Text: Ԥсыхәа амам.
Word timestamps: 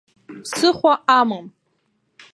Ԥсыхәа 0.43 0.93
амам. 1.19 1.47